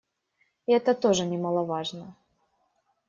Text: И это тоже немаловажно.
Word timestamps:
И 0.65 0.73
это 0.73 0.95
тоже 0.95 1.25
немаловажно. 1.27 2.15